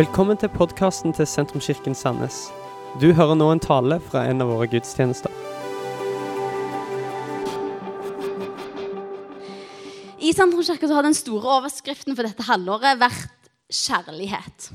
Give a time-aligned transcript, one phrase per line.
[0.00, 2.46] Velkommen til podkasten til Sentrumskirken Sandnes.
[3.02, 5.34] Du hører nå en tale fra en av våre gudstjenester.
[10.24, 14.70] I Sentrumskirka har den store overskriften for dette halvåret vært kjærlighet.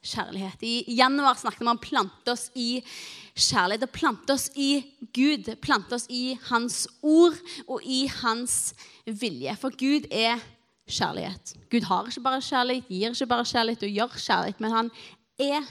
[0.00, 0.64] Kjærlighet.
[0.64, 3.84] I januar snakket vi om plante oss i kjærlighet.
[3.90, 4.72] Å plante oss i
[5.12, 5.52] Gud.
[5.60, 7.36] Plante oss i Hans ord
[7.66, 8.72] og i Hans
[9.04, 9.60] vilje.
[9.60, 10.52] For Gud er kjærlighet.
[10.86, 14.90] Gud har ikke bare kjærlighet, gir ikke bare kjærlighet og gjør kjærlighet, men han
[15.38, 15.64] er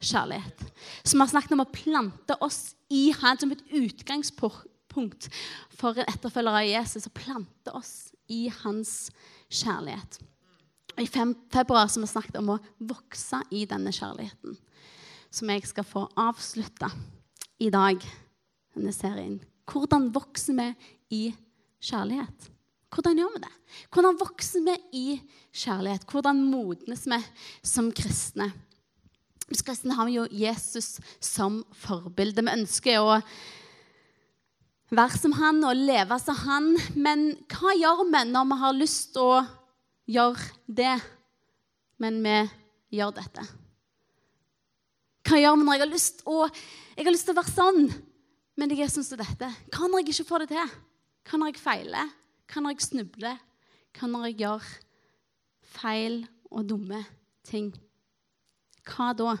[0.00, 0.64] kjærlighet.
[1.04, 5.28] Så vi har snakket om å plante oss i Han som et utgangspunkt
[5.72, 7.06] for en etterfølger av Jesus.
[7.08, 9.10] Å plante oss i hans
[9.52, 10.18] kjærlighet.
[11.00, 14.58] I februar har vi snakket om å vokse i denne kjærligheten,
[15.32, 16.90] som jeg skal få avslutte
[17.60, 18.00] i dag,
[18.76, 19.38] denne serien.
[19.68, 20.68] Hvordan vokser vi
[21.16, 21.22] i
[21.80, 22.50] kjærlighet?
[22.92, 23.54] Hvordan gjør vi det?
[23.92, 25.06] Hvordan vokser vi i
[25.56, 26.04] kjærlighet?
[26.10, 27.18] Hvordan modnes vi
[27.64, 28.50] som kristne?
[29.48, 32.44] Som kristne har vi jo Jesus som forbilde.
[32.44, 33.16] Vi ønsker å
[34.92, 36.70] være som han og leve som han.
[36.92, 39.42] Men hva gjør vi når vi har lyst til å
[40.12, 40.94] gjøre det,
[42.02, 42.38] men vi
[42.98, 43.48] gjør dette?
[45.28, 46.40] Hva gjør vi når jeg har lyst, å,
[46.92, 47.86] jeg har lyst til å være sånn,
[48.60, 49.48] men jeg er sånn som dette?
[49.72, 50.74] Hva når jeg ikke får det til?
[51.24, 52.18] Hva når jeg feiler?
[52.50, 53.40] Hva når jeg snubler?
[53.96, 54.68] Hva når jeg gjør
[55.74, 57.02] feil og dumme
[57.46, 57.70] ting?
[58.88, 59.36] Hva da?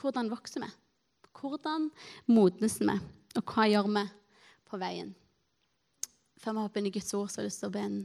[0.00, 0.70] Hvordan vokser vi?
[1.40, 1.88] Hvordan
[2.28, 2.98] modnes vi?
[3.38, 4.04] Og hva gjør vi
[4.68, 5.14] på veien?
[6.40, 7.98] Før vi hopper inn i Guds ord, så har jeg lyst til å be en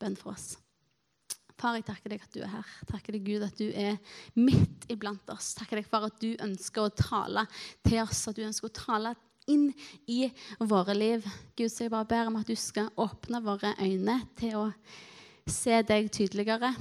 [0.00, 0.54] bønn for oss.
[1.54, 2.70] Far, jeg takker deg at du er her.
[2.88, 3.98] Takker deg, Gud, at du er
[4.36, 5.52] midt iblant oss.
[5.56, 7.44] Takker deg for at du ønsker å tale
[7.86, 9.14] til oss, at du ønsker å tale
[9.50, 9.70] inn
[10.10, 10.28] i
[10.58, 11.26] våre liv.
[11.56, 14.66] Gud, så jeg bare ber om at du skal åpne våre øyne til å
[15.50, 16.72] se deg tydeligere.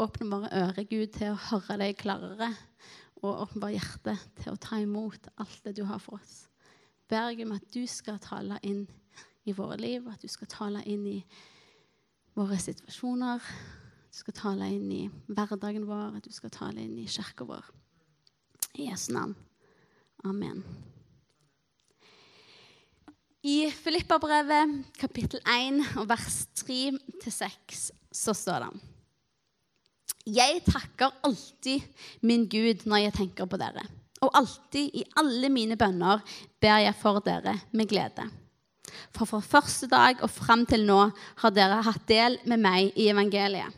[0.00, 2.50] Åpne våre ører, Gud, til å høre deg klarere.
[3.22, 6.44] Og åpne vårt hjerte til å ta imot alt det du har for oss.
[7.10, 8.86] Ber jeg om at du skal tale inn
[9.44, 11.18] i våre liv, at du skal tale inn i
[12.34, 13.44] våre situasjoner.
[14.10, 17.70] Du skal tale inn i hverdagen vår, at du skal tale inn i kirka vår.
[18.78, 19.36] I Jesu navn.
[20.24, 20.64] Amen.
[23.44, 31.82] I Filippabrevet kapittel 1 og vers 3-6 så står det Jeg takker alltid
[32.24, 33.82] min Gud når jeg tenker på dere.
[34.24, 36.22] Og alltid i alle mine bønner
[36.56, 38.24] ber jeg for dere med glede.
[39.12, 41.02] For fra første dag og fram til nå
[41.42, 43.68] har dere hatt del med meg i evangeliet.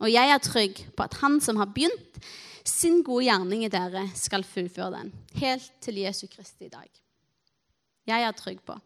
[0.00, 2.16] Og jeg er trygg på at Han som har begynt
[2.64, 6.88] sin gode gjerning i dere, skal fullføre den, helt til Jesu Kristi dag.
[8.08, 8.78] Jeg er trygg på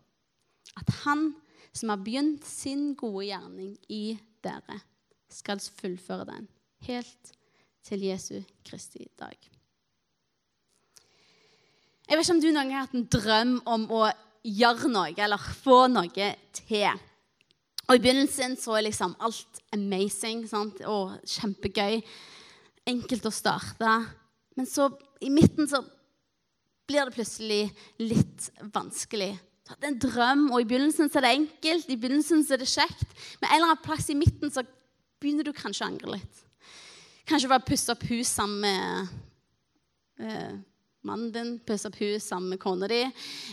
[0.77, 1.31] at han
[1.77, 4.81] som har begynt sin gode gjerning i dere,
[5.29, 6.47] skal fullføre den
[6.87, 7.33] helt
[7.87, 9.37] til Jesu Kristi dag.
[12.07, 14.05] Jeg vet ikke om du noen gang har hatt en drøm om å
[14.47, 17.03] gjøre noe eller få noe til.
[17.87, 20.81] Og I begynnelsen så er liksom alt amazing sant?
[20.87, 22.01] og kjempegøy.
[22.87, 23.97] Enkelt å starte.
[24.55, 24.89] Men så
[25.23, 25.83] i midten så
[26.87, 27.63] blir det plutselig
[27.99, 29.33] litt vanskelig.
[29.67, 32.61] Du hadde en drøm, og i begynnelsen så er det enkelt, i begynnelsen så er
[32.63, 33.09] det kjekt.
[33.41, 34.63] Men en eller annen plass i midten så
[35.19, 36.45] begynner du kanskje å angre litt.
[37.27, 40.53] Kanskje bare pusse opp hus sammen med eh,
[41.07, 43.01] mannen din, pusse opp hus sammen med kona di.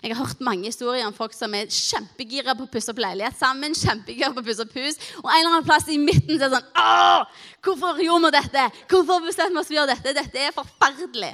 [0.03, 3.41] Jeg har hørt mange historier om folk som er kjempegira på å pusse opp leilighet
[3.41, 3.73] sammen.
[3.73, 6.53] kjempegira på å pusse opp hus, Og en eller annen plass i midten så er
[6.53, 8.69] det sånn Åh, hvorfor gjorde vi dette?
[8.93, 10.17] Hvorfor bestemte vi oss for å gjøre dette?
[10.21, 11.33] Dette er forferdelig.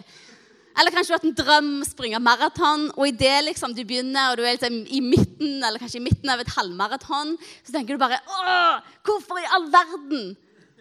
[0.80, 3.82] Eller kanskje du har hatt en drøm om å springe maraton, og idet liksom du
[3.84, 7.34] begynner, og du er liksom i midten eller kanskje i midten av et halvmaraton,
[7.68, 10.30] så tenker du bare Åh, hvorfor i all verden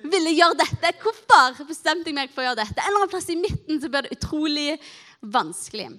[0.06, 0.92] ville jeg gjøre dette?
[1.02, 2.78] Hvorfor bestemte jeg meg for å gjøre dette?
[2.78, 4.68] En eller annen plass i midten så blir det utrolig
[5.34, 5.90] vanskelig.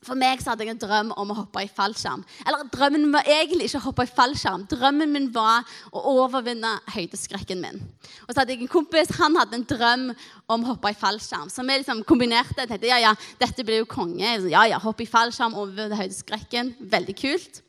[0.00, 2.22] For meg så hadde jeg en drøm om å hoppe i fallskjerm.
[2.48, 4.62] Eller drømmen var egentlig ikke å hoppe i fallskjerm.
[4.70, 7.82] Drømmen min var å overvinne høydeskrekken min.
[8.24, 10.06] Og så hadde jeg en kompis, han hadde en drøm
[10.48, 11.52] om å hoppe i fallskjerm.
[11.52, 12.64] Så vi liksom kombinerte.
[12.64, 13.12] Tenkte ja, ja,
[13.42, 14.32] dette blir jo konge.
[14.48, 16.72] Ja, ja, hoppe i fallskjerm, overvinne høydeskrekken.
[16.96, 17.60] Veldig kult.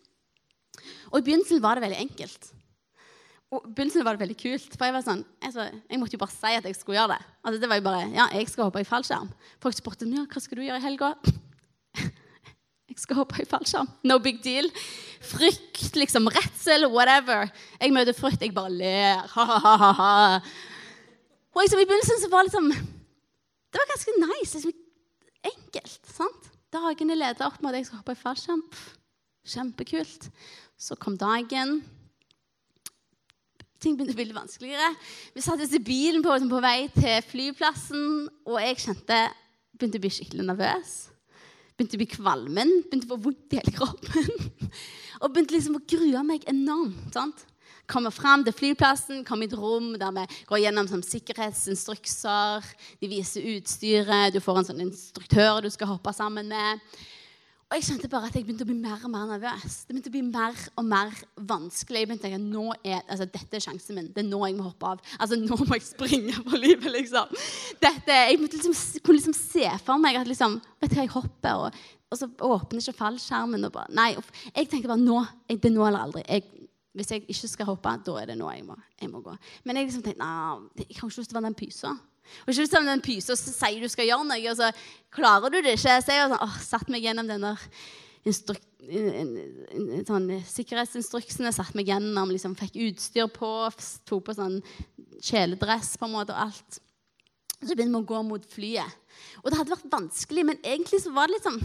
[1.11, 2.51] Og i begynnelsen var det veldig enkelt.
[3.51, 6.23] Og i begynnelsen var det veldig kult, for jeg var sånn, altså, jeg måtte jo
[6.23, 7.31] bare si at jeg skulle gjøre det.
[7.43, 9.27] Altså, det var jo bare, ja, jeg skal hoppe i fallskjerm.
[9.59, 11.15] Folk spurte ja, hva skal du gjøre i helga.
[12.91, 13.87] Jeg skal hoppe i fallskjerm.
[14.03, 14.67] No big deal.
[15.23, 17.47] Frykt, liksom, redsel, whatever.
[17.79, 19.21] Jeg møter frykt, jeg bare ler.
[19.31, 20.41] Ha-ha-ha.
[21.51, 24.57] Og liksom, I begynnelsen så var liksom Det var ganske nice.
[24.57, 24.73] Liksom,
[25.53, 26.11] enkelt.
[26.11, 26.49] sant?
[26.71, 28.65] Dagene leda opp med at jeg skal hoppe i fallskjerm.
[29.47, 30.27] Kjempekult.
[30.79, 31.81] Så kom dagen.
[33.81, 34.91] ting begynte å bli vanskeligere.
[35.33, 39.21] Vi satt oss i bilen på, på, vei til flyplassen, og jeg kjente
[39.73, 41.10] begynte å bli skikkelig nervøs.
[41.77, 44.51] Begynte å bli kvalmen, begynte å få vondt i hele kroppen.
[45.21, 47.13] og begynte liksom å grue meg enormt.
[47.15, 47.47] sant?
[47.91, 52.67] Kommer fram til flyplassen, kommer i et rom der vi går gjennom sånn, sikkerhetsinstrukser.
[53.01, 56.79] De viser utstyret, du får en sånn instruktør du skal hoppe sammen med.
[57.71, 59.75] Og jeg kjente bare at jeg begynte å bli mer og mer nervøs.
[59.87, 61.13] Det begynte å bli mer og mer
[61.47, 62.01] vanskelig.
[62.01, 64.09] Jeg begynte å tenke nå er, altså, Dette er sjansen min.
[64.11, 65.05] Det er nå jeg må hoppe av.
[65.15, 67.31] Altså, Nå må jeg springe for livet, liksom.
[67.79, 71.63] Dette, jeg liksom, kunne liksom se for meg at liksom, vet du hva, jeg hopper,
[71.63, 71.79] og,
[72.11, 73.63] og så åpner ikke fallskjermen.
[73.69, 74.09] Og bare, nei,
[74.49, 76.27] Jeg tenkte bare nå, det er nå eller aldri.
[76.27, 76.67] Jeg,
[76.99, 79.39] hvis jeg ikke skal hoppe, da er det nå jeg må, jeg må gå.
[79.63, 81.95] Men jeg liksom tenkte nei, jeg har ikke lyst til å være den pysa.
[82.45, 84.71] Og ikke som den pysa som sier du skal gjøre noe, og så
[85.13, 85.97] klarer du det ikke.
[86.01, 87.55] Så jeg sånn, åh, satt meg gjennom denne
[88.27, 88.61] instruk
[90.07, 93.49] sånn, sikkerhetsinstruksene, satt meg gjennom, liksom, fikk utstyr på,
[94.09, 94.59] tok på sånn
[95.21, 96.81] kjeledress på en måte og alt.
[97.61, 98.97] Så begynte vi å gå mot flyet.
[99.43, 101.59] Og det hadde vært vanskelig, men egentlig så var det liksom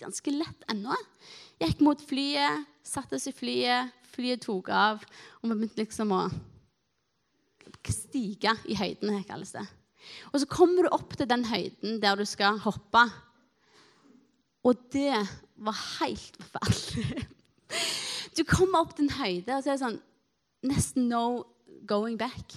[0.00, 0.96] ganske lett ennå.
[1.62, 5.04] Gikk mot flyet, satte oss i flyet, flyet tok av,
[5.40, 6.24] og vi begynte liksom å
[7.90, 9.62] stige i høydene, kalles det.
[10.32, 13.04] Og så kommer du opp til den høyden der du skal hoppe.
[14.66, 15.14] Og det
[15.60, 17.26] var helt forferdelig.
[18.38, 19.96] Du kommer opp til en høyde, og så er det sånn
[20.70, 21.42] Nesten no
[21.88, 22.54] going back.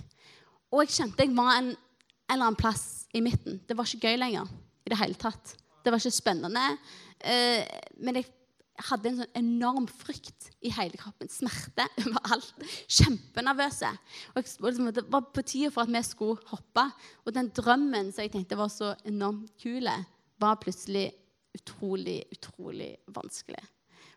[0.72, 1.72] Og jeg kjente jeg var en,
[2.30, 3.58] eller annen plass i midten.
[3.68, 4.52] Det var ikke gøy lenger
[4.86, 5.56] i det hele tatt.
[5.84, 6.64] Det var ikke spennende.
[7.20, 7.64] Eh,
[8.04, 8.30] men jeg
[8.82, 11.30] hadde en sånn enorm frykt i hele kroppen.
[11.30, 12.54] Smerte overalt.
[12.90, 13.92] Kjempenervøse.
[14.34, 16.88] Og liksom, det var på tide for at vi skulle hoppe.
[17.26, 19.90] Og den drømmen som jeg tenkte var så enormt kul,
[20.42, 21.12] var plutselig
[21.54, 23.62] utrolig, utrolig vanskelig.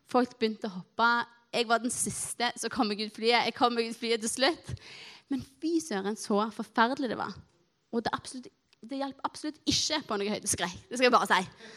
[0.08, 1.10] Folk begynte å hoppe.
[1.52, 3.48] Jeg var den siste som kom meg ut flyet.
[3.48, 4.72] Jeg kom meg ut flyet til slutt.
[5.32, 7.34] Men fy søren, så forferdelig det var.
[7.92, 8.48] Og det, absolutt,
[8.86, 10.86] det hjalp absolutt ikke på noe høydeskrekk.
[10.88, 11.76] Det skal jeg bare si.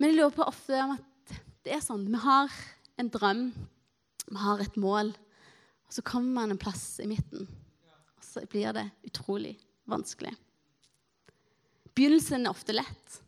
[0.00, 1.34] Men jeg lurer på ofte om at
[1.66, 2.06] det er sånn.
[2.08, 2.52] Vi har
[3.00, 3.50] en drøm,
[4.30, 5.12] vi har et mål,
[5.84, 7.44] og så kommer man en plass i midten.
[8.16, 9.58] Og så blir det utrolig
[9.90, 10.32] vanskelig.
[11.92, 13.20] Begynnelsen er ofte lett.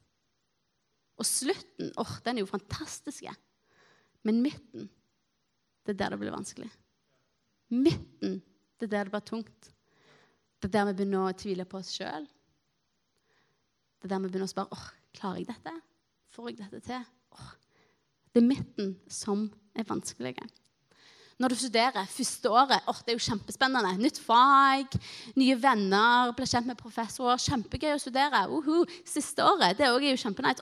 [1.21, 3.29] Og slutten oh, den er jo fantastisk.
[4.25, 4.89] Men midten,
[5.85, 6.73] det er der det blir vanskelig.
[7.69, 8.41] Midten,
[8.81, 9.73] det er der det blir tungt.
[10.57, 12.25] Det er der vi begynner å tvile på oss sjøl.
[14.01, 15.81] Det er der vi begynner å spørre oh, klarer jeg dette.
[16.33, 17.03] Får jeg dette til?
[17.37, 17.49] Åh,
[18.33, 19.45] det er midten som
[19.77, 20.33] er vanskelig.
[21.43, 23.91] Når du studerer første året, åh, det er jo kjempespennende.
[24.01, 24.97] Nytt fag,
[25.37, 27.41] nye venner, blir kjent med professorer.
[27.43, 28.47] Kjempegøy å studere.
[28.49, 28.85] Uh -huh.
[29.05, 30.61] Siste året det er jo kjempenight.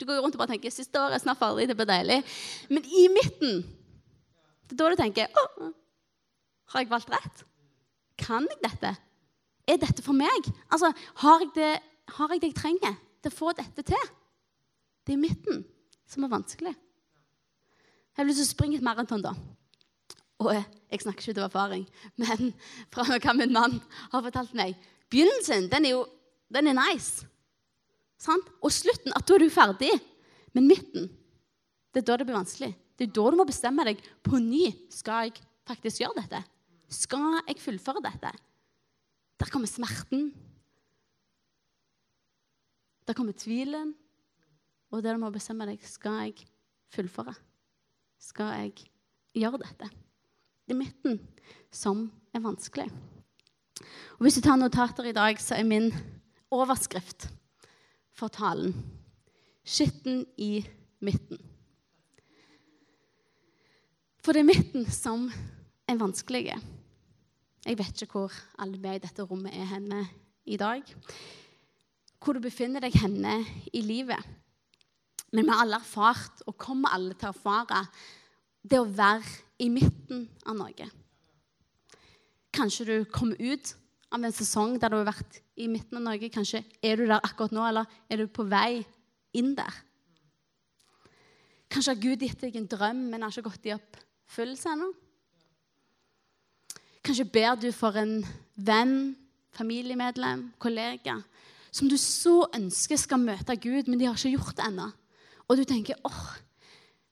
[0.00, 2.24] Du går rundt og bare tenker siste året er snart ferdig, det blir deilig.
[2.70, 3.62] Men i midten
[4.68, 5.72] det er da du tenker åh,
[6.72, 7.44] har jeg valgt rett?
[8.18, 8.96] Kan jeg dette?
[9.68, 10.52] Er dette for meg?
[10.70, 14.21] Altså, Har jeg det, har jeg, det jeg trenger til å få dette til?
[15.06, 15.64] Det er midten
[16.08, 16.72] som er vanskelig.
[18.12, 19.32] Jeg har lyst til å springe et maraton, da.
[20.42, 21.84] Og jeg snakker ikke ut av erfaring,
[22.20, 22.52] men
[22.92, 23.78] fra hva min mann
[24.12, 24.74] har fortalt meg
[25.12, 26.04] Begynnelsen den er jo
[26.52, 27.26] den er nice.
[28.20, 28.46] Sant?
[28.64, 29.90] Og slutten at da er du ferdig.
[30.52, 31.08] Men midten,
[31.92, 32.70] det er da det blir vanskelig.
[32.96, 34.66] Det er da du må bestemme deg på ny.
[34.92, 36.42] Skal jeg faktisk gjøre dette?
[36.92, 38.32] Skal jeg fullføre dette?
[39.40, 40.28] Der kommer smerten.
[43.08, 43.94] Der kommer tvilen.
[44.92, 46.46] Og der du må bestemme deg skal jeg
[46.92, 47.32] fullføre.
[48.20, 48.88] Skal jeg
[49.40, 49.88] gjøre dette?
[50.68, 51.20] Det er midten
[51.72, 52.90] som er vanskelig.
[54.18, 55.88] Og Hvis du tar notater i dag, så er min
[56.52, 57.30] overskrift
[58.12, 58.74] for talen
[59.64, 60.66] 'Skitten i
[61.00, 61.40] midten'.
[64.22, 65.30] For det er midten som
[65.88, 66.52] er vanskelig.
[67.66, 70.06] Jeg vet ikke hvor alle vi i dette rommet er henne
[70.44, 70.82] i dag.
[72.24, 74.18] Hvor du befinner deg henne i livet.
[75.32, 77.86] Men vi har alle erfart, og kommer alle til å erfare,
[78.62, 80.88] det å være i midten av noe.
[82.52, 83.72] Kanskje du kommer ut
[84.12, 86.32] av en sesong der du har vært i midten av noe.
[86.32, 88.82] Kanskje er du der akkurat nå, eller er du på vei
[89.38, 89.80] inn der?
[91.72, 94.90] Kanskje har Gud gitt deg en drøm, men har ikke gått i oppfyllelse ennå?
[97.02, 98.18] Kanskje ber du for en
[98.54, 99.14] venn,
[99.56, 101.16] familiemedlem, kollega,
[101.72, 104.90] som du så ønsker skal møte Gud, men de har ikke gjort det ennå.
[105.52, 106.22] Og du tenker åh,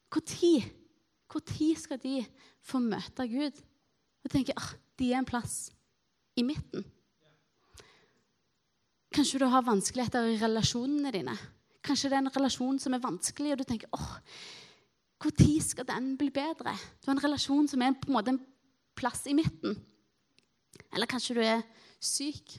[0.08, 2.22] når skal de
[2.64, 3.58] få møte Gud?
[4.24, 5.68] Og tenker åh, de er en plass
[6.40, 6.86] i midten.
[9.12, 11.34] Kanskje du har vanskeligheter i relasjonene dine.
[11.84, 14.16] Kanskje det er en relasjon som er vanskelig, og du tenker åh,
[15.20, 16.72] når skal den bli bedre?
[17.02, 18.40] Du har en relasjon som er på en måte en
[18.96, 19.76] plass i midten.
[20.94, 21.60] Eller kanskje du er
[22.00, 22.56] syk.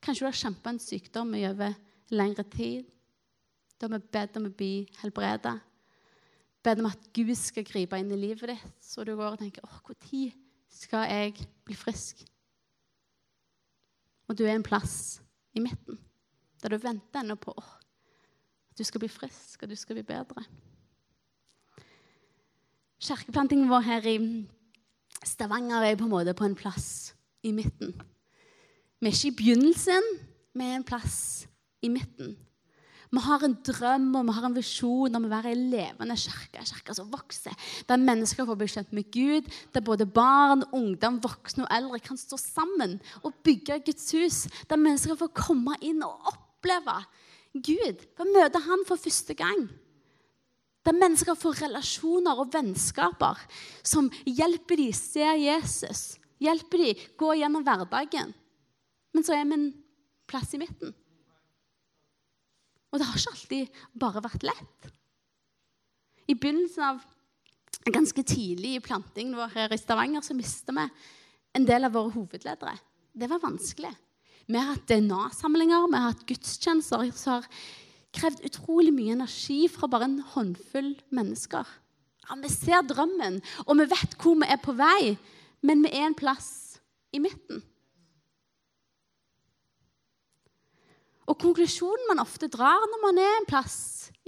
[0.00, 1.76] Kanskje du har kjempa en sykdom i over
[2.16, 2.88] lengre tid.
[3.82, 5.56] Da vi bedt om å bli helbreda.
[6.62, 9.64] Bedt om at Gud skal gripe inn i livet ditt, så du går og tenker
[9.66, 10.36] åh, når
[10.70, 12.22] skal jeg bli frisk?
[14.30, 15.18] Og du er en plass
[15.52, 15.98] i midten
[16.62, 17.72] der du venter ennå på åh,
[18.70, 20.44] at du skal bli frisk, og du skal bli bedre.
[23.02, 24.16] Kirkeplantingen vår her i
[25.26, 27.90] Stavanger er på en måte på en plass i midten.
[29.02, 30.08] Vi er ikke i begynnelsen,
[30.54, 31.48] vi er en plass
[31.82, 32.36] i midten.
[33.12, 36.62] Vi har en drøm og vi har en visjon om å være en levende kirke.
[36.64, 37.52] Kirke som vokser,
[37.84, 39.50] der mennesker får bli kjent med Gud.
[39.74, 44.38] Der både barn, ungdom, voksne og eldre kan stå sammen og bygge Guds hus.
[44.70, 46.96] Der mennesker får komme inn og oppleve
[47.52, 48.00] Gud.
[48.16, 49.68] Få møte Han for første gang.
[50.88, 53.44] Der mennesker får relasjoner og vennskaper
[53.84, 56.16] som hjelper dem se Jesus.
[56.42, 58.32] Hjelper dem gå gjennom hverdagen.
[59.12, 59.70] Men så er vi en
[60.26, 60.96] plass i midten.
[62.92, 64.92] Og det har ikke alltid bare vært lett.
[66.28, 67.02] I begynnelsen av
[67.82, 70.84] Ganske tidlig i plantingen vår her i Stavanger så mista vi
[71.58, 72.76] en del av våre hovedledere.
[73.10, 73.90] Det var vanskelig.
[74.46, 77.48] Vi har hatt DNA-samlinger, vi har hatt gudstjenester som har
[78.14, 81.66] krevd utrolig mye energi fra bare en håndfull mennesker.
[82.28, 85.16] Ja, vi ser drømmen, og vi vet hvor vi er på vei,
[85.66, 86.78] men vi er en plass
[87.10, 87.64] i midten.
[91.32, 93.76] Og konklusjonen man ofte drar når man er en plass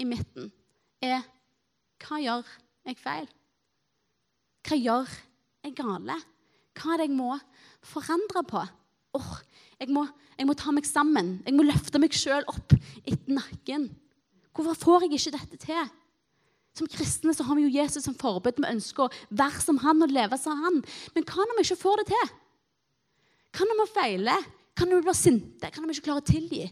[0.01, 0.49] i midten,
[1.05, 1.21] er
[2.01, 2.53] hva gjør
[2.89, 3.27] jeg feil?
[4.65, 5.11] Hva gjør
[5.67, 6.17] jeg gale?
[6.75, 7.35] Hva er det jeg må
[7.85, 8.63] forandre på?
[9.15, 9.35] Oh,
[9.79, 10.07] jeg, må,
[10.39, 11.37] jeg må ta meg sammen.
[11.45, 12.73] Jeg må løfte meg sjøl opp
[13.05, 13.91] etter nakken.
[14.57, 15.93] Hvorfor får jeg ikke dette til?
[16.75, 18.65] Som kristne så har vi jo Jesus som forbilde.
[18.65, 20.81] Vi ønsker å være som han og leve som han.
[21.15, 22.33] Men hva når vi ikke får det til?
[23.55, 24.49] Hva når vi feiler?
[24.75, 25.69] Hva når vi blir sinte?
[25.69, 26.65] Hva når vi ikke klarer å tilgi?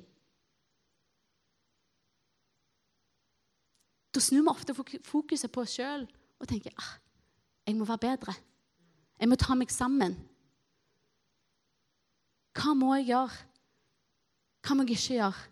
[4.14, 6.04] Da snur vi ofte fokuset på oss sjøl
[6.38, 6.92] og tenker ah,
[7.66, 8.34] jeg må være bedre.
[9.20, 10.16] Jeg må ta meg sammen.
[12.58, 13.38] Hva må jeg gjøre?
[14.62, 15.48] Hva må jeg ikke gjøre?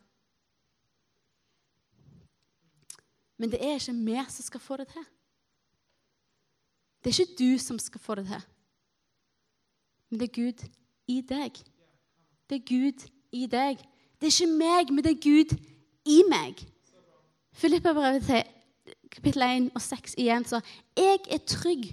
[3.41, 5.07] Men det er ikke vi som skal få det til.
[7.01, 8.43] Det er ikke du som skal få det til.
[10.11, 10.67] Men det er Gud
[11.09, 11.63] i deg.
[12.51, 13.79] Det er Gud i deg.
[14.21, 15.57] Det er ikke meg, men det er Gud
[16.05, 16.61] i meg.
[17.53, 18.43] Filippa-brevet til
[19.11, 20.61] kapittel 1 og 6 igjen, så
[20.99, 21.89] jeg er trygg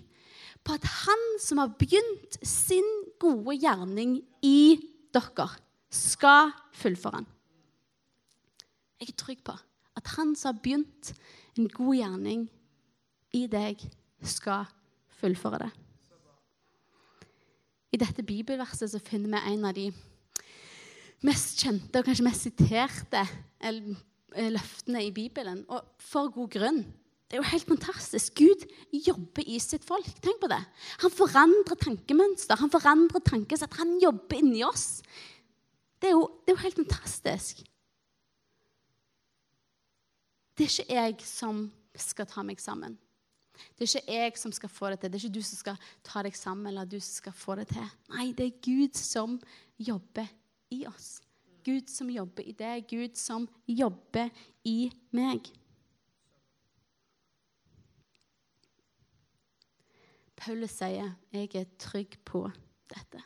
[0.66, 2.86] på at han som har begynt sin
[3.20, 4.78] gode gjerning i
[5.14, 5.50] dere,
[5.90, 7.28] skal fullføre den.
[9.00, 9.56] Jeg er trygg på
[9.98, 11.14] at han som har begynt
[11.58, 12.48] en god gjerning
[13.34, 13.82] i deg,
[14.22, 14.68] skal
[15.20, 15.72] fullføre det.
[17.94, 19.88] I dette bibelverset så finner vi en av de
[21.26, 23.24] mest kjente og kanskje mest siterte
[23.60, 23.96] Eh,
[24.36, 26.82] løftene i Bibelen, og for god grunn.
[27.28, 28.40] Det er jo helt fantastisk.
[28.40, 30.08] Gud jobber i sitt folk.
[30.24, 30.62] Tenk på det.
[31.04, 33.74] Han forandrer tankemønster, han forandrer tankesett.
[33.82, 35.02] Han jobber inni oss.
[36.00, 37.66] Det er, jo, det er jo helt fantastisk.
[40.58, 41.68] Det er ikke jeg som
[41.98, 42.96] skal ta meg sammen.
[43.76, 45.12] Det er ikke jeg som skal få det til.
[45.12, 47.68] Det er ikke du som skal ta deg sammen, eller du som skal få det
[47.74, 47.94] til.
[48.14, 49.40] Nei, det er Gud som
[49.78, 50.30] jobber
[50.74, 51.18] i oss.
[51.68, 54.30] Gud som jobber i deg, Gud som jobber
[54.64, 55.50] i meg.
[60.38, 62.48] Paulus sier, 'Jeg er trygg på
[62.94, 63.24] dette'.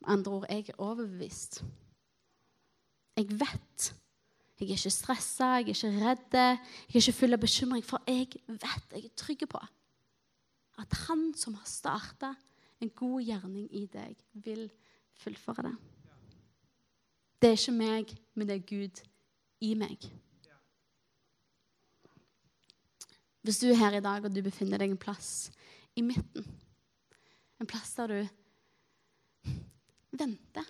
[0.00, 1.64] Med andre ord, jeg er overbevist.
[3.16, 3.94] Jeg vet.
[4.60, 6.58] Jeg er ikke stressa, jeg er ikke redd, jeg
[6.88, 9.60] er ikke full av bekymring, for jeg vet, jeg er trygg på
[10.80, 12.34] at han som har starta
[12.80, 14.70] en god gjerning i deg, vil
[15.20, 15.74] fullføre det.
[17.40, 19.00] Det er ikke meg, men det er Gud
[19.64, 20.04] i meg.
[23.40, 25.48] Hvis du er her i dag og du befinner deg en plass
[25.96, 26.44] i midten,
[27.60, 28.20] en plass der du
[30.20, 30.68] venter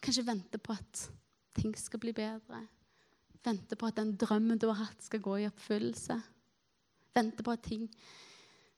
[0.00, 1.00] Kanskje venter på at
[1.54, 2.62] ting skal bli bedre.
[3.44, 6.16] Venter på at den drømmen du har hatt, skal gå i oppfyllelse.
[7.14, 7.84] Venter på at ting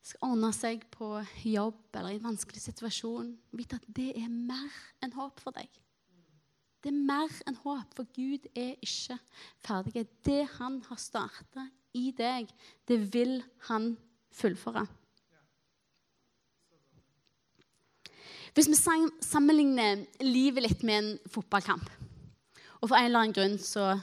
[0.02, 1.14] skal ordne seg på
[1.46, 5.68] jobb eller i en vanskelig situasjon, vite at det er mer enn håp for deg.
[6.82, 9.14] Det er mer enn håp, for Gud er ikke
[9.62, 10.08] ferdig.
[10.26, 12.50] Det han har starta i deg,
[12.90, 13.36] det vil
[13.68, 13.92] han
[14.34, 14.82] fullføre.
[18.52, 18.76] Hvis vi
[19.24, 21.86] sammenligner livet litt med en fotballkamp,
[22.82, 23.94] og for en eller annen grunn så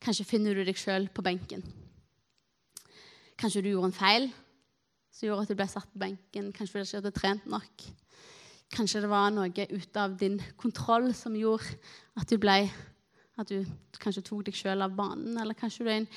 [0.00, 1.64] kanskje finner du deg sjøl på benken
[3.40, 4.26] Kanskje du gjorde en feil,
[5.10, 6.52] som gjorde at du ble satt på benken.
[6.54, 7.86] Kanskje du ikke hadde trent nok.
[8.70, 11.74] Kanskje det var noe ute av din kontroll som gjorde
[12.20, 12.62] at du ble
[13.40, 13.64] At du
[13.96, 16.08] kanskje tok deg sjøl av banen, eller kanskje du er i en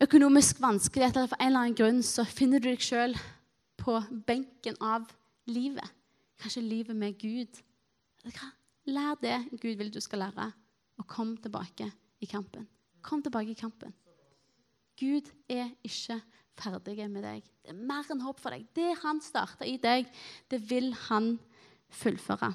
[0.00, 3.12] økonomisk vanskelighet, eller for en eller annen grunn så finner du deg sjøl
[3.76, 5.04] på benken av
[5.50, 5.84] livet.
[6.40, 7.60] Kanskje livet med Gud.
[8.88, 10.48] Lær det Gud vil du skal lære,
[10.96, 11.90] og kom tilbake
[12.24, 12.64] i kampen.
[13.04, 13.92] Kom tilbake i kampen.
[14.96, 16.20] Gud er ikke
[16.58, 17.42] ferdig med deg.
[17.64, 18.66] Det er mer enn håp for deg.
[18.76, 20.08] Det han starta i deg,
[20.50, 21.34] det vil han
[21.94, 22.52] fullføre.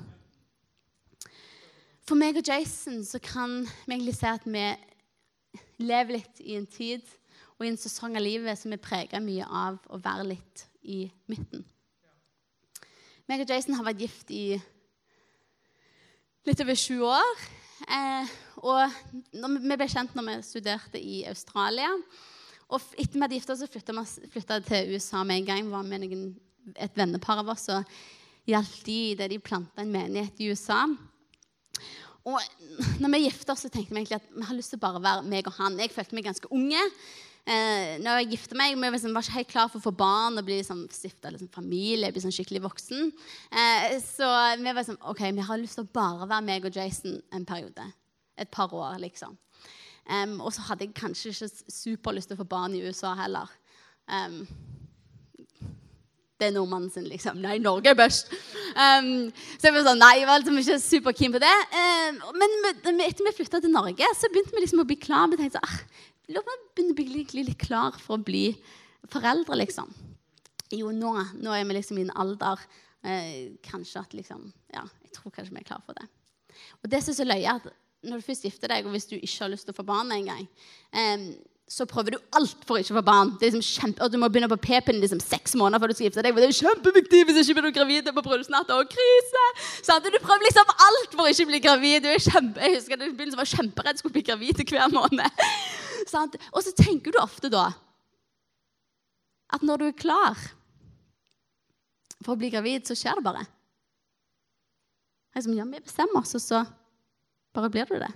[2.08, 4.65] For meg og Jason så kan vi egentlig si at vi
[5.84, 7.06] lever litt i en tid
[7.60, 11.03] og i en sesong av livet som er prega mye av å være litt i
[11.29, 11.65] midten.
[13.29, 14.58] Meg og Jason har vært gift i
[16.50, 17.44] litt over sju år.
[17.86, 18.32] Eh,
[18.65, 18.82] og
[19.32, 21.91] vi ble kjent når vi studerte i Australia.
[22.69, 25.65] Og etter vi hadde gifta oss, flytta vi til USA med en gang.
[25.65, 26.25] Vi var med noen,
[26.77, 27.88] et vennepar av oss og
[28.49, 30.83] hjalp de idet de planta en menighet i USA.
[32.29, 32.38] Og
[33.01, 35.01] når vi gifta oss, så tenkte vi egentlig at vi har lyst til å bare
[35.01, 35.79] være meg og han.
[35.81, 36.83] Jeg følte meg ganske unge.
[37.49, 40.38] Eh, når jeg gifta meg, vi liksom var ikke helt klar for å få barn
[40.38, 42.11] og bli liksom, stifta liksom, familie.
[42.13, 43.09] bli sånn skikkelig voksen.
[43.49, 46.77] Eh, så vi var sånn OK, vi har lyst til å bare være meg og
[46.77, 47.88] Jason en periode.
[48.39, 49.33] Et par år, liksom.
[50.09, 53.51] Um, og så hadde jeg kanskje ikke superlyst til å få barn i USA heller.
[54.09, 54.41] Um,
[56.39, 57.37] det er nordmannen sin, liksom.
[57.43, 58.31] Nei, Norge er best.
[58.73, 59.27] Um,
[59.59, 61.55] så jeg var sånn, nei, jeg var liksom ikke superkeen på det.
[62.39, 65.27] men etter vi flytta til Norge, så begynte vi liksom å bli klar.
[65.29, 68.53] Vi tenkte sånn, ah, begynne å bli litt klar for å bli
[69.11, 69.91] foreldre, liksom.
[70.73, 71.11] Jo, nå,
[71.41, 72.61] nå er vi liksom i en alder
[73.01, 76.05] eh, Kanskje at liksom Ja, jeg tror kanskje vi er klar for det.
[76.83, 77.65] Og det som er så løye, at
[78.06, 80.12] når du først gifter deg, og hvis du ikke har lyst til å få barn
[80.15, 80.46] engang,
[80.96, 81.32] um,
[81.70, 83.36] så prøver du alt for å ikke få barn.
[83.38, 85.96] Det er liksom kjempe, og Du må begynne på p-pinnen liksom seks måneder før du
[85.98, 86.34] skal gifte deg.
[86.34, 88.79] For det er kjempeviktig hvis ikke blir du gravid på bryllupsnatta.
[88.82, 89.44] Og krise!
[89.85, 92.00] Så du prøver liksom alt for å ikke bli gravid.
[92.01, 95.44] Du er kjempe, jeg husker at jeg var kjemperedd skulle bli gravid hver måned.
[96.55, 97.68] Og så tenker du ofte da
[99.53, 100.42] at når du er klar
[102.24, 103.46] for å bli gravid, så skjer det bare.
[105.35, 106.66] Jeg som, ja, Vi bestemmer oss, og så
[107.53, 108.12] bare blir du det.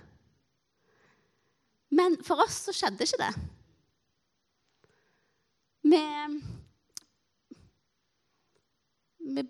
[1.94, 3.32] Men for oss så skjedde ikke det.
[5.84, 6.00] Vi,
[9.34, 9.44] vi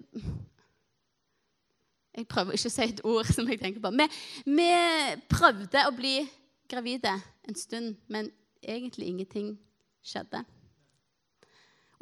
[2.15, 3.91] Jeg prøver ikke å si et ord som jeg tenker på.
[3.91, 4.07] Vi,
[4.47, 4.71] vi
[5.31, 6.21] prøvde å bli
[6.71, 7.15] gravide
[7.49, 8.31] en stund, men
[8.63, 9.55] egentlig ingenting
[10.05, 10.45] skjedde.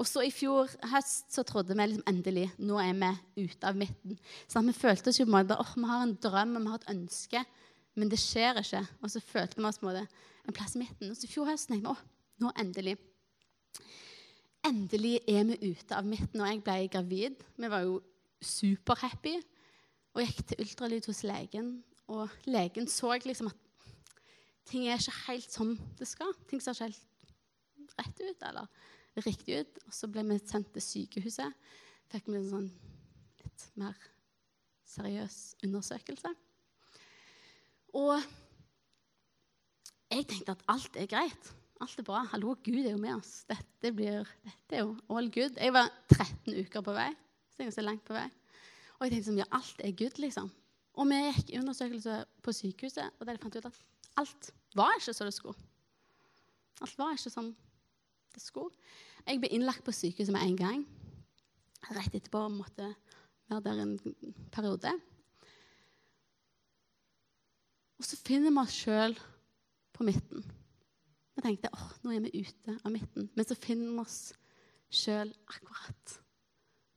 [0.01, 3.79] Og så I fjor høst så trodde vi liksom endelig nå er vi ute av
[3.79, 4.18] midten.
[4.49, 6.73] Så Vi følte oss jo på en måte, oh, vi har en drøm og vi
[6.73, 7.45] har et ønske.
[7.98, 8.83] Men det skjer ikke.
[9.02, 11.11] Og så følte vi oss på en plass i midten.
[11.11, 12.96] Og så i fjor høst tenkte vi å, nå endelig.
[14.66, 16.40] Endelig er vi ute av midten.
[16.40, 17.42] Og jeg ble gravid.
[17.59, 17.98] Vi var jo
[18.42, 19.37] superhappy.
[20.12, 21.74] Og gikk til ultralyd hos legen.
[22.12, 23.59] Og legen så liksom at
[24.68, 26.33] ting er ikke helt som det skal.
[26.48, 27.09] Ting ser ikke helt
[27.98, 29.83] rett ut eller riktig ut.
[29.87, 31.61] Og så ble vi sendt til sykehuset.
[32.12, 32.70] Fikk vi en sånn
[33.42, 33.96] litt mer
[34.88, 36.33] seriøs undersøkelse.
[37.92, 38.22] Og
[40.12, 41.50] jeg tenkte at alt er greit.
[41.83, 42.22] Alt er bra.
[42.33, 43.42] Hallo, Gud er jo med oss.
[43.48, 45.59] Dette, blir, dette er jo all good.
[45.61, 47.11] Jeg var 13 uker på vei.
[47.52, 48.28] Så jeg var så langt på vei.
[48.98, 50.50] Og jeg tenkte som, ja, alt er good, liksom.
[51.00, 53.78] Og vi gikk i undersøkelse på sykehuset, og der fant ut at
[54.20, 55.68] alt var ikke som det skulle.
[56.85, 57.48] Alt var ikke som
[58.33, 58.76] det skulle.
[59.26, 60.85] Jeg ble innlagt på sykehuset med en gang.
[61.92, 62.92] Rett etterpå måtte
[63.50, 63.96] være der en
[64.52, 64.92] periode.
[68.03, 69.12] Og så finner vi oss sjøl
[69.95, 70.43] på midten.
[71.37, 73.29] Vi tenkte åh, nå er vi ute av midten.
[73.38, 74.17] Men så finner vi oss
[74.91, 76.17] sjøl akkurat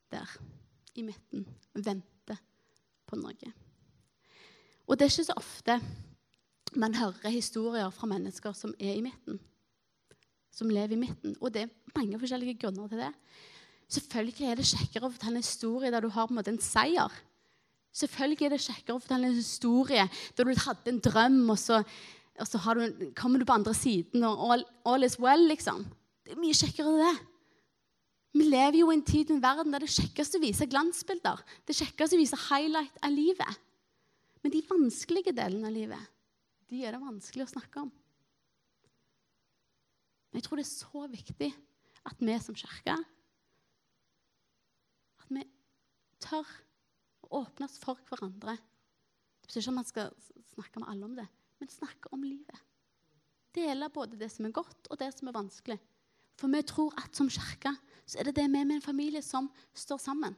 [0.10, 0.32] der,
[0.98, 1.46] i midten.
[1.78, 2.42] Venter
[3.06, 3.52] på noe.
[4.90, 5.78] Og det er ikke så ofte
[6.76, 9.38] man hører historier fra mennesker som er i midten.
[10.50, 11.38] Som lever i midten.
[11.38, 13.14] Og det er mange forskjellige grunner til det.
[13.94, 17.14] Selvfølgelig er det kjekkere å fortelle en historie der du har en måte en seier
[17.96, 20.04] Selvfølgelig er det kjekkere å fortelle en historie
[20.36, 21.80] der du hadde en drøm, og så,
[22.36, 25.86] og så du, kommer du på andre siden, og all, all, is well, liksom.
[26.26, 27.14] Det er mye kjekkere det.
[28.36, 30.68] Vi lever jo i en tid i en verden der det er kjekkest å vise
[30.68, 31.40] glansbilder.
[31.64, 33.62] Det er kjekkest å vise highlight av livet.
[34.44, 36.12] Men de vanskelige delene av livet,
[36.68, 37.94] de er det vanskelig å snakke om.
[40.30, 41.52] Men jeg tror det er så viktig
[42.06, 43.00] at vi som kirke
[45.24, 45.46] at vi
[46.22, 46.52] tør
[47.34, 48.56] åpne oss for hverandre.
[48.56, 50.14] Det betyr ikke at man skal
[50.54, 51.28] snakke med alle om det,
[51.60, 52.64] men snakke om livet.
[53.56, 55.78] Dele både det som er godt, og det som er vanskelig.
[56.36, 57.72] For vi tror at som kirke
[58.06, 60.36] så er det det vi med en familie som står sammen.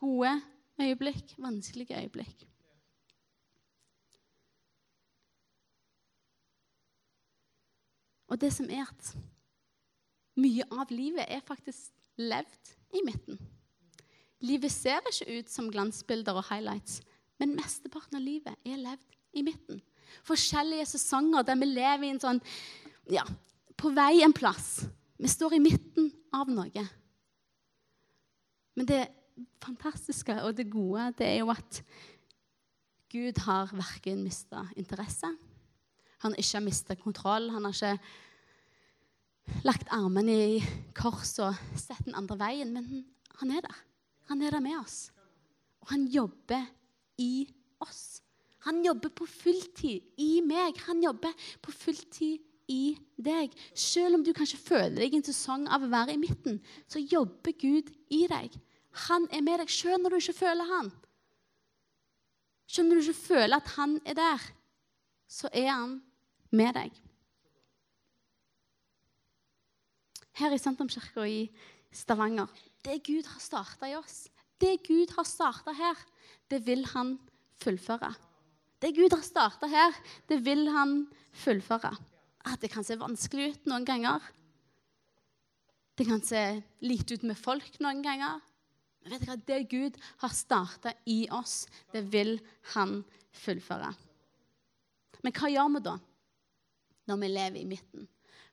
[0.00, 0.32] Gode
[0.80, 2.48] øyeblikk, vanskelige øyeblikk.
[8.32, 9.12] Og det som er at
[10.40, 13.36] mye av livet er faktisk levd i midten.
[14.42, 17.00] Livet ser ikke ut som glansbilder og highlights,
[17.38, 19.80] men mesteparten av livet er levd i midten.
[20.26, 22.40] Forskjellige sesonger der vi lever i en sånn
[23.10, 23.24] ja,
[23.78, 24.84] på vei en plass.
[25.18, 26.84] Vi står i midten av noe.
[28.78, 29.02] Men det
[29.62, 31.82] fantastiske og det gode, det er jo at
[33.12, 35.28] Gud har verken mista interesse,
[36.22, 40.60] han ikke har mista kontroll, han har ikke lagt armene i
[40.96, 43.04] kors og sett den andre veien, men
[43.40, 43.80] han er der.
[44.30, 45.10] Han er der med oss.
[45.82, 46.66] Og han jobber
[47.18, 47.46] i
[47.82, 48.22] oss.
[48.66, 50.78] Han jobber på fulltid i meg.
[50.86, 53.54] Han jobber på fulltid i deg.
[53.74, 57.02] Selv om du kanskje føler deg i en sesong av å være i midten, så
[57.02, 58.54] jobber Gud i deg.
[59.08, 60.90] Han er med deg selv når du ikke føler han.
[62.70, 64.44] Selv når du ikke føler at han er der,
[65.28, 65.96] så er han
[66.52, 66.92] med deg.
[70.38, 71.46] Her i Sentrumskirka i
[71.92, 72.48] Stavanger
[72.82, 74.26] Det Gud har starta i oss,
[74.58, 75.98] det Gud har starta her,
[76.50, 77.16] det vil han
[77.62, 78.12] fullføre.
[78.82, 79.94] Det Gud har starta her,
[80.28, 81.04] det vil han
[81.44, 81.92] fullføre.
[82.46, 84.22] At det kan se vanskelig ut noen ganger.
[85.94, 88.40] Det kan se lite ut med folk noen ganger.
[89.02, 92.36] Men vet dere, det Gud har starta i oss, det vil
[92.74, 93.00] han
[93.44, 93.90] fullføre.
[95.22, 95.96] Men hva gjør vi da
[97.10, 98.08] når vi lever i midten?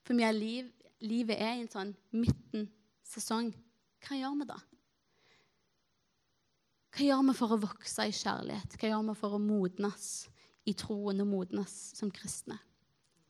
[0.05, 0.69] For mye av liv,
[1.05, 3.51] livet er i en sånn midten-sesong.
[4.05, 4.57] Hva gjør vi da?
[6.95, 8.75] Hva gjør vi for å vokse i kjærlighet?
[8.79, 10.07] Hva gjør vi for å modnes
[10.67, 12.57] i troen og modnes som kristne?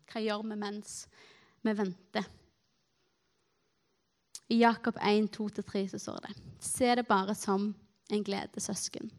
[0.10, 1.03] Hva gjør vi mens
[1.65, 2.25] vi venter?
[4.49, 6.34] I Jakob 1, 2-3 så står det
[6.65, 7.69] Se det bare som
[8.10, 9.12] en glede, søsken,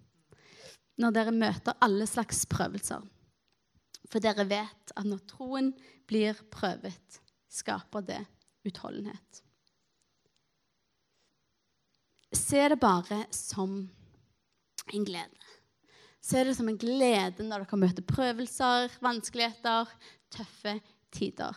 [0.98, 3.04] når dere møter alle slags prøvelser.
[4.10, 5.70] For dere vet at når troen
[6.10, 8.24] blir prøvet, skaper det
[8.66, 9.44] utholdenhet.
[12.32, 13.90] Se det bare som
[14.92, 15.46] en glede.
[16.20, 19.88] Se det som en glede når dere møter prøvelser, vanskeligheter,
[20.30, 20.76] tøffe
[21.10, 21.56] tider.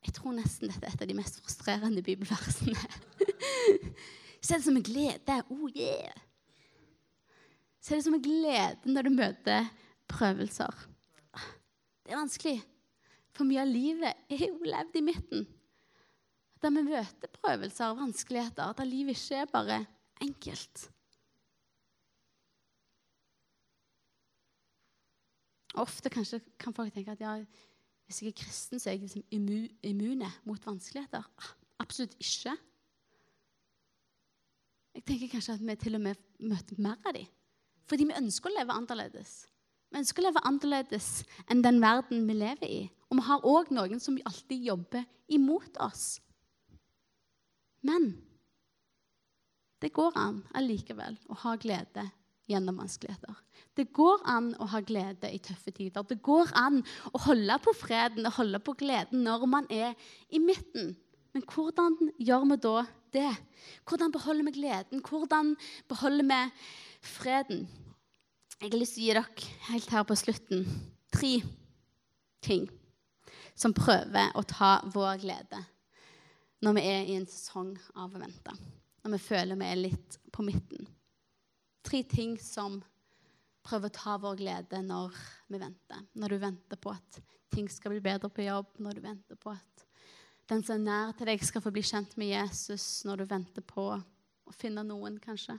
[0.00, 2.78] Jeg tror nesten dette er et av de mest frustrerende bibelversene.
[4.40, 5.36] Se det som en glede.
[5.52, 6.16] Oh yeah!
[7.80, 9.68] Se det som en glede når du møter
[10.10, 10.72] prøvelser.
[12.02, 12.56] Det er vanskelig,
[13.36, 15.44] for mye av livet er jo levd i midten.
[16.60, 19.84] Der vi møter prøvelser og vanskeligheter, der livet ikke er bare
[20.20, 20.90] enkelt.
[25.80, 27.36] Ofte kanskje kan folk tenke at ja,
[28.04, 29.22] hvis jeg er kristen, så er jeg liksom
[29.86, 31.22] immune mot vanskeligheter.
[31.38, 32.56] Ah, absolutt ikke.
[34.94, 37.28] Jeg tenker kanskje at vi til og med møter mer av dem.
[37.86, 39.44] Fordi vi ønsker å leve annerledes.
[39.90, 41.12] Vi ønsker å leve annerledes
[41.50, 42.80] enn den verden vi lever i.
[43.10, 46.18] Og vi har òg noen som alltid jobber imot oss.
[47.86, 48.12] Men
[49.80, 52.04] det går an allikevel å ha glede
[52.50, 53.36] gjennom vanskeligheter.
[53.76, 56.04] Det går an å ha glede i tøffe tider.
[56.04, 56.82] Det går an
[57.14, 59.94] å holde på freden og holde på gleden når man er
[60.28, 60.96] i midten.
[61.32, 62.76] Men hvordan gjør vi da
[63.14, 63.30] det?
[63.86, 65.04] Hvordan beholder vi gleden?
[65.06, 65.54] Hvordan
[65.88, 66.40] beholder vi
[67.06, 67.64] freden?
[68.60, 70.66] Jeg har lyst til å gi dere helt her på slutten
[71.14, 71.38] tre
[72.44, 72.66] ting
[73.56, 75.62] som prøver å ta vår glede
[76.60, 78.54] når vi er i en sesong av å vente.
[79.04, 80.88] Når vi føler vi er litt på midten.
[81.86, 82.80] Tre ting som
[83.64, 85.16] prøver å ta vår glede når
[85.48, 86.04] vi venter.
[86.12, 87.20] Når du venter på at
[87.50, 89.86] ting skal bli bedre på jobb, når du venter på at
[90.50, 93.62] den som er nær til deg, skal få bli kjent med Jesus, når du venter
[93.62, 95.54] på å finne noen, kanskje.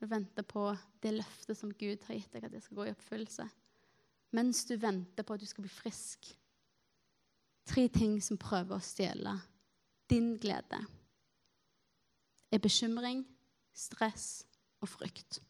[0.00, 0.64] Du venter på
[1.04, 3.46] det løftet som Gud har gitt deg, at det skal gå i oppfyllelse.
[4.34, 6.32] Mens du venter på at du skal bli frisk.
[7.70, 9.36] Tre ting som prøver å stjele
[10.10, 10.80] din glede,
[12.50, 13.22] er bekymring,
[13.74, 14.44] stress
[14.80, 15.40] og frykt.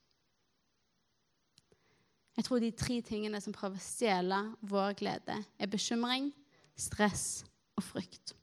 [2.36, 4.36] Jeg tror de tre tingene som prøver å stjele
[4.68, 6.30] vår glede, er bekymring,
[6.78, 7.42] stress
[7.76, 8.34] og frykt.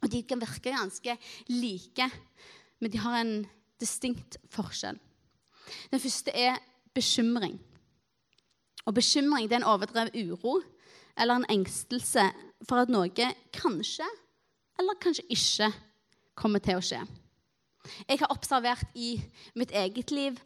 [0.00, 1.16] Og de kan virke ganske
[1.48, 2.10] like,
[2.80, 3.34] men de har en
[3.80, 4.98] distinkt forskjell.
[5.90, 6.58] Den første er
[6.94, 7.58] bekymring.
[8.86, 10.60] Og bekymring det er en overdrevet uro
[11.18, 12.24] eller en engstelse
[12.68, 13.10] for at noe
[13.54, 14.06] kanskje
[14.80, 15.70] eller kanskje ikke
[16.40, 17.00] kommer til å skje.
[18.08, 19.14] Jeg har observert i
[19.58, 20.38] mitt eget liv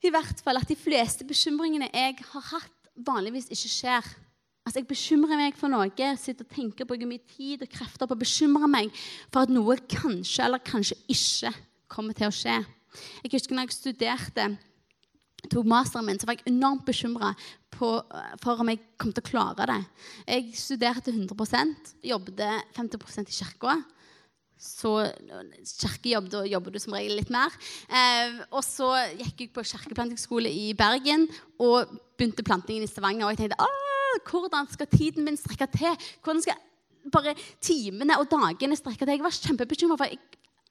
[0.00, 4.06] i hvert fall at de fleste bekymringene jeg har hatt, vanligvis ikke skjer.
[4.64, 8.16] Altså, Jeg bekymrer meg for noe, sitter og tenker, bruker mye tid og krefter på
[8.16, 8.90] å bekymre meg
[9.32, 11.52] for at noe kanskje eller kanskje ikke
[11.90, 12.58] kommer til å skje.
[13.24, 14.46] Jeg husker når jeg studerte,
[15.48, 17.32] tok masteren min, så var jeg enormt bekymra
[17.80, 19.80] for om jeg kom til å klare det.
[20.26, 22.44] Jeg studerte 100% jobbet
[22.76, 23.78] 50% i kirka.
[24.60, 24.92] Så
[25.64, 27.54] kirkejobb, da jobber du som regel litt mer.
[27.88, 31.24] Eh, og så gikk jeg på kirkeplantingsskole i Bergen
[31.56, 33.24] og begynte plantingen i Stavanger.
[33.24, 33.70] Og jeg tenkte
[34.28, 35.96] hvordan skal tiden min strekke til?
[36.20, 36.60] Hvordan skal
[37.12, 37.32] bare
[37.64, 39.16] timene og dagene strekke til?
[39.16, 40.20] Jeg var kjempebekymra for jeg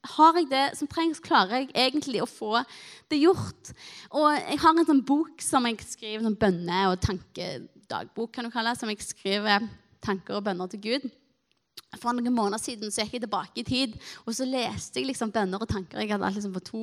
[0.00, 2.62] har jeg det som trengs, klarer jeg egentlig å få
[3.10, 3.72] det gjort.
[4.16, 8.50] Og jeg har en sånn bok som jeg skriver, sånn bønne- og tankedagbok, kan du
[8.54, 9.68] kalle det, som jeg skriver
[10.00, 11.10] tanker og bønner til Gud.
[11.98, 15.32] For noen måneder siden så gikk jeg tilbake i tid, og så leste jeg liksom
[15.34, 16.82] bønner og tanker jeg hadde liksom for to,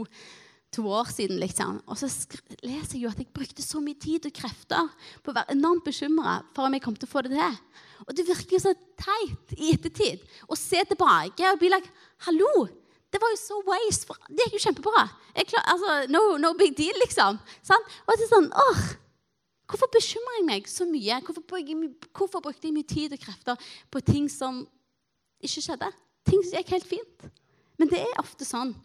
[0.75, 1.39] to år siden.
[1.41, 1.82] liksom.
[1.88, 2.10] Og så
[2.62, 4.89] leser jeg jo at jeg brukte så mye tid og krefter
[5.23, 7.62] på å være enormt bekymra for om jeg kom til å få det til.
[8.06, 11.89] Og det virker jo så teit i ettertid å se tilbake og bli like
[12.27, 12.67] Hallo!
[13.17, 14.13] Det var jo så waste.
[14.30, 15.08] Det gikk jo kjempebra.
[15.49, 17.39] Klar, altså, no, no, big deal, liksom.
[17.65, 17.86] Sånn?
[18.06, 18.82] Og det er sånn åh,
[19.67, 21.17] Hvorfor bekymrer jeg meg så mye?
[21.25, 21.43] Hvorfor,
[22.15, 24.62] hvorfor brukte jeg mye tid og krefter på ting som
[25.43, 25.89] ikke skjedde.
[26.30, 27.25] Ting som gikk helt fint.
[27.82, 28.75] Men det er ofte sånn.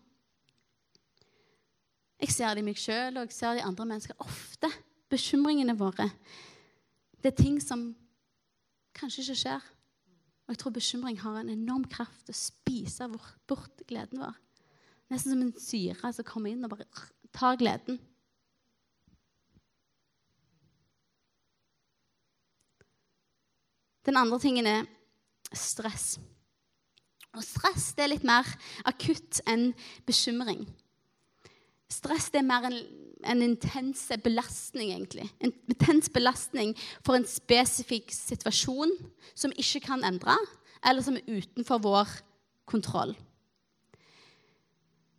[2.24, 4.18] Jeg ser det i meg sjøl og jeg ser det i andre mennesker.
[4.24, 4.72] Ofte
[5.12, 6.08] bekymringene våre.
[7.20, 7.90] Det er ting som
[8.96, 9.70] kanskje ikke skjer.
[10.52, 13.06] Og jeg tror bekymring har en enorm kraft til å spise
[13.48, 14.34] bort gleden vår.
[15.08, 16.84] Nesten som en syre som kommer inn og bare
[17.32, 17.96] tar gleden.
[24.04, 24.84] Den andre tingen er
[25.56, 26.18] stress.
[27.32, 28.44] Og stress det er litt mer
[28.84, 29.70] akutt enn
[30.04, 30.66] bekymring.
[31.92, 32.78] Stress er mer en,
[33.28, 35.28] en intens belastning, egentlig.
[35.44, 36.74] En intens belastning
[37.04, 38.94] for en spesifikk situasjon
[39.34, 40.36] som ikke kan endre,
[40.82, 42.16] eller som er utenfor vår
[42.68, 43.14] kontroll.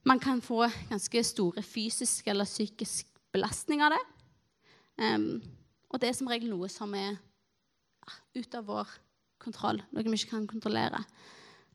[0.04, 4.02] Man kan få ganske store fysiske eller psykisk belastning av det.
[5.00, 5.42] Um,
[5.90, 7.16] og det er som regel noe som er
[8.36, 8.90] ut av vår
[9.42, 11.00] kontroll, noe vi ikke kan kontrollere.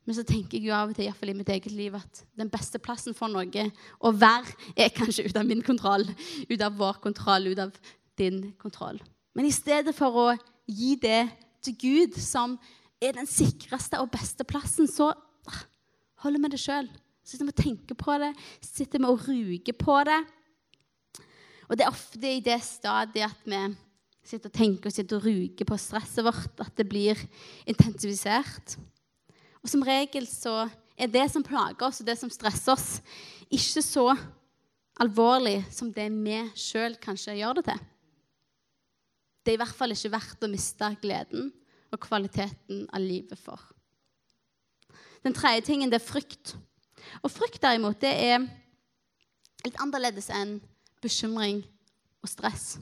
[0.08, 2.48] Men så tenker jeg jo av og til, i, i mitt eget liv, at den
[2.48, 3.64] beste plassen for noe
[4.00, 6.06] å være, er kanskje ut av min kontroll,
[6.48, 7.76] ut av vår kontroll, ut av
[8.16, 9.02] din kontroll.
[9.36, 10.26] Men i stedet for å
[10.64, 11.26] gi det
[11.60, 12.56] til Gud, som
[13.04, 15.60] er den sikreste og beste plassen, så ah,
[16.24, 16.88] holder vi det sjøl.
[17.20, 18.32] Sitter vi og tenker på det,
[18.64, 20.22] sitter vi og ruger på det.
[21.68, 23.60] Og det er ofte i det stadiet at vi
[24.24, 27.20] sitter og tenker og sitter og ruger på stresset vårt, at det blir
[27.68, 28.80] intensivert.
[29.68, 30.62] Og som regel så
[30.96, 33.02] er det som plager oss, og det som stresser oss,
[33.52, 34.06] ikke så
[35.04, 37.82] alvorlig som det vi sjøl kanskje gjør det til.
[39.44, 41.52] Det er i hvert fall ikke verdt å miste gleden
[41.92, 43.60] og kvaliteten av livet for.
[45.20, 46.56] Den tredje tingen det er frykt.
[47.20, 48.48] Og frykt derimot, det er
[49.68, 50.62] litt annerledes enn
[51.04, 51.60] bekymring
[52.24, 52.78] og stress.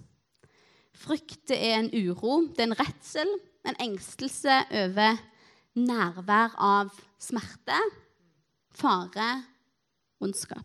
[0.94, 5.18] Frykt det er en uro, det er en redsel, en engstelse over
[5.76, 7.76] nærvær av smerte,
[8.76, 9.28] fare,
[10.22, 10.64] ondskap.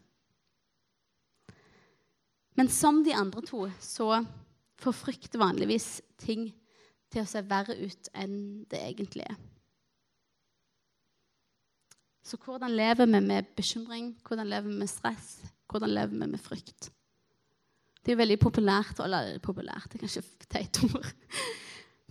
[2.60, 4.21] Men som de andre to så
[4.82, 6.50] får frykt vanligvis ting
[7.12, 8.36] til å se verre ut enn
[8.71, 9.38] det egentlig er.
[12.21, 14.13] Så hvordan lever vi med bekymring?
[14.28, 15.39] Hvordan lever vi med stress?
[15.71, 16.91] Hvordan lever vi med frykt?
[18.02, 21.10] Det er veldig populært Eller populært, det er kanskje teit ord.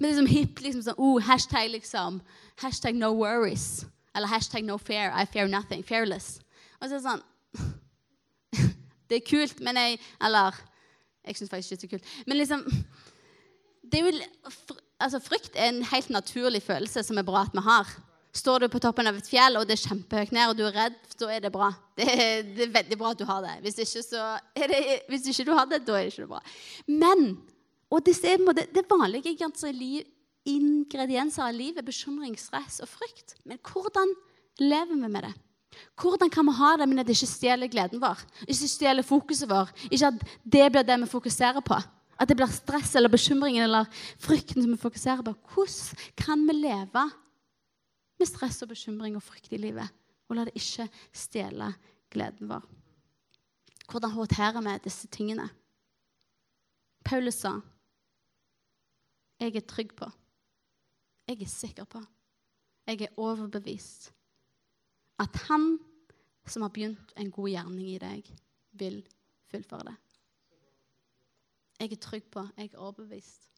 [0.00, 2.20] Men liksom hipp liksom sånn oh, Hashtag liksom
[2.62, 3.84] Hashtag no worries.
[4.16, 5.12] Eller hashtag no fear.
[5.12, 5.84] I fear nothing.
[5.86, 6.40] Fearless.
[6.80, 7.22] Og så er det sånn
[9.10, 10.56] Det er kult, men jeg Eller
[11.26, 12.12] jeg syns faktisk ikke det er så kult.
[12.26, 12.64] Men liksom
[13.90, 14.20] det er jo,
[15.02, 17.88] altså, Frykt er en helt naturlig følelse som er bra at vi har.
[18.36, 20.76] Står du på toppen av et fjell og det er kjempehøyt ned, og du er
[20.76, 21.72] redd, så er det bra.
[22.00, 23.58] Det er, det er veldig bra at du har det.
[23.60, 24.22] Hvis ikke, så
[24.56, 24.78] er det,
[25.10, 26.38] hvis ikke du har det, da er det ikke bra.
[26.88, 27.34] Men
[27.90, 29.34] og disse det, det vanlige
[30.46, 31.84] ingredienser av livet.
[31.84, 33.34] Bekymring, stress og frykt.
[33.44, 34.14] Men hvordan
[34.62, 35.32] lever vi med det?
[36.00, 38.22] Hvordan kan vi ha det, men at det ikke stjeler gleden vår?
[38.46, 39.70] Ikke stjeler fokuset vår?
[39.90, 41.78] Ikke at det blir det vi fokuserer på?
[42.20, 43.88] At det blir stress eller bekymringen eller
[44.20, 45.34] frykten som vi fokuserer på?
[45.54, 47.06] Hvordan kan vi leve
[48.20, 49.88] med stress og bekymring og frykt i livet?
[50.28, 51.72] Og la det ikke stjele
[52.12, 52.66] gleden vår?
[53.90, 55.48] Hvordan håndterer vi disse tingene?
[57.04, 57.56] Paulus sa
[59.40, 60.08] jeg er trygg på,
[61.28, 62.00] jeg er sikker på,
[62.86, 64.10] jeg er overbevist
[65.20, 65.74] at han
[66.48, 68.30] som har begynt en god gjerning i deg,
[68.72, 69.02] vil
[69.50, 69.96] fullføre det.
[71.80, 73.50] Jeg er trygg på, jeg er overbevist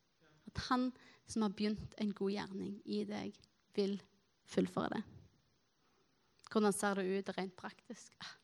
[0.50, 0.90] at han
[1.26, 3.34] som har begynt en god gjerning i deg,
[3.74, 3.96] vil
[4.44, 5.02] fullføre det.
[6.50, 8.12] Hvordan ser det ut rent praktisk?
[8.20, 8.34] Ah,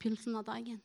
[0.00, 0.80] Begynnelsen av dagen.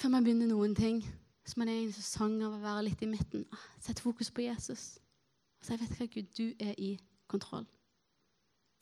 [0.00, 1.04] Før man begynner noen ting,
[1.44, 3.44] så man er i en sesong av å være litt i midten.
[3.52, 4.98] Ah, Sett fokus på Jesus.
[5.58, 6.92] Og si, vet du hva, Gud, du er i
[7.30, 7.66] kontroll.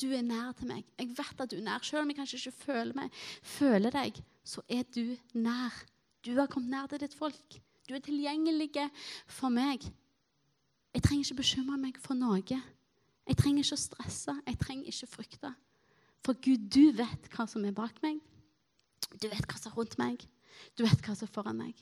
[0.01, 0.85] Du er nær til meg.
[0.99, 1.85] Jeg vet at du er nær.
[1.85, 5.75] Selv om jeg kanskje ikke føler, meg, føler deg, så er du nær.
[6.25, 7.59] Du har kommet nær til ditt folk.
[7.89, 8.71] Du er tilgjengelig
[9.29, 9.85] for meg.
[10.95, 12.41] Jeg trenger ikke bekymre meg for noe.
[12.45, 14.35] Jeg trenger ikke å stresse.
[14.47, 15.53] Jeg trenger ikke frykte.
[16.25, 18.21] For Gud, du vet hva som er bak meg.
[19.17, 20.25] Du vet hva som er rundt meg.
[20.77, 21.77] Du vet hva som er foran meg.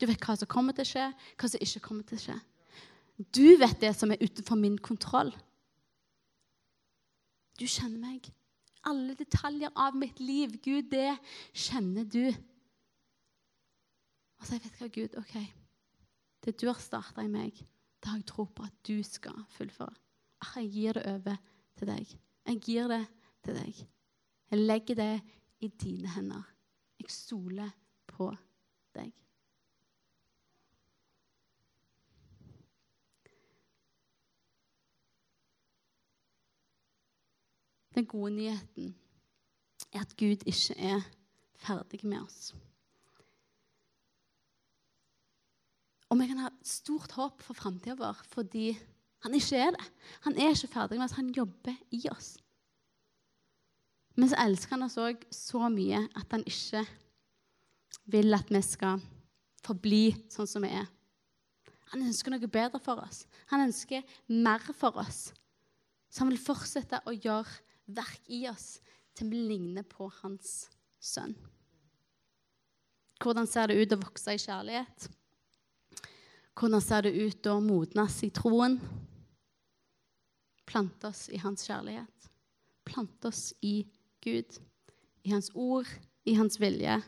[0.00, 2.38] Du vet hva som kommer til å skje, hva som ikke kommer til å skje.
[3.14, 5.30] Du vet det som er utenfor min kontroll.
[7.54, 8.30] Du kjenner meg.
[8.84, 11.14] Alle detaljer av mitt liv, Gud, det
[11.54, 12.26] kjenner du.
[14.40, 15.36] Og så jeg vet hva, Gud, OK.
[16.44, 19.94] Det du har starta i meg, det har jeg tro på at du skal fullføre.
[20.44, 21.38] Ah, jeg gir det over
[21.78, 22.10] til deg.
[22.50, 23.00] Jeg gir det
[23.46, 23.84] til deg.
[24.52, 25.12] Jeg legger det
[25.64, 26.44] i dine hender.
[27.00, 27.70] Jeg stoler
[28.10, 28.28] på
[28.98, 29.14] deg.
[37.94, 38.94] Den gode nyheten
[39.92, 41.02] er at Gud ikke er
[41.54, 42.54] ferdig med oss.
[46.10, 48.72] Og vi kan ha stort håp for framtida vår fordi
[49.24, 49.84] han ikke er det.
[50.26, 52.34] Han er ikke ferdig med oss, han jobber i oss.
[54.14, 56.84] Men så elsker han oss òg så mye at han ikke
[58.12, 59.00] vil at vi skal
[59.64, 60.86] forbli sånn som vi er.
[61.94, 63.24] Han ønsker noe bedre for oss.
[63.50, 65.32] Han ønsker mer for oss.
[66.10, 68.78] Så han vil fortsette å gjøre verk i oss
[69.14, 70.68] til vi ligner på hans
[71.02, 71.34] sønn.
[73.22, 75.08] Hvordan ser det ut å vokse i kjærlighet?
[76.54, 78.78] Hvordan ser det ut å modnes i troen?
[80.66, 82.28] Plante oss i hans kjærlighet.
[82.84, 83.84] Plante oss i
[84.24, 84.58] Gud,
[85.22, 85.88] i hans ord,
[86.24, 86.98] i hans vilje.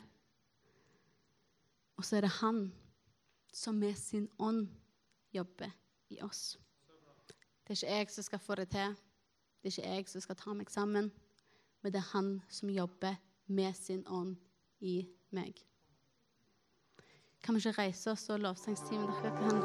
[1.97, 2.67] Og så er det han
[3.53, 4.67] som med sin ånd
[5.33, 5.73] jobber
[6.13, 6.57] i oss.
[7.65, 8.97] Det er ikke jeg som skal få det til.
[9.67, 11.07] Det er ikke jeg som skal ta meg sammen,
[11.83, 13.17] men det er han som jobber
[13.51, 14.37] med sin ånd
[14.79, 15.01] i
[15.35, 15.57] meg.
[17.43, 19.59] Kan vi ikke reise oss og lovsangstimen dere kan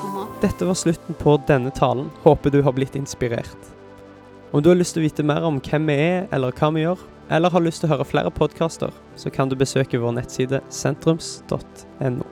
[0.00, 0.24] komme?
[0.40, 2.08] Dette var slutten på denne talen.
[2.24, 3.68] Håper du har blitt inspirert.
[4.56, 6.86] Om du har lyst til å vite mer om hvem vi er, eller hva vi
[6.86, 7.04] gjør,
[7.36, 12.25] eller har lyst til å høre flere podkaster, så kan du besøke vår nettside sentrums.no.